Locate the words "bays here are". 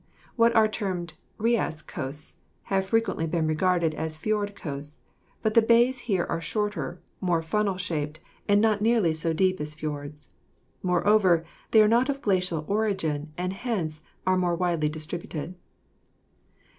5.61-6.41